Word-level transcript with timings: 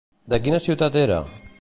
De 0.33 0.39
quina 0.47 0.61
ciutat 0.69 0.99
era? 1.05 1.23